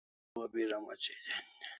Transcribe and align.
Sharu 0.27 0.41
o 0.43 0.47
bira 0.53 0.77
mochai 0.85 1.19
den 1.25 1.41